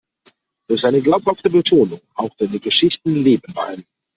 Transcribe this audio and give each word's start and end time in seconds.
Durch 0.67 0.81
seine 0.81 0.99
glaubhafte 0.99 1.51
Betonung 1.51 2.01
haucht 2.17 2.41
er 2.41 2.47
den 2.47 2.59
Geschichten 2.59 3.13
Leben 3.23 3.55
ein. 3.55 3.83